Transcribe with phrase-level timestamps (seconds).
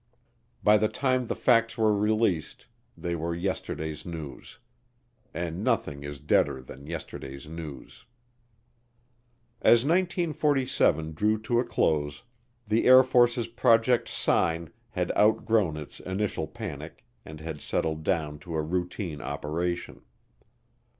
[0.63, 2.65] By the time the facts were released
[2.97, 4.57] they were yesterday's news.
[5.31, 8.07] And nothing is deader than yesterday's news.
[9.61, 12.23] As 1947 drew to a close,
[12.67, 18.55] the Air Force's Project Sign had outgrown its initial panic and had settled down to
[18.55, 20.01] a routine operation.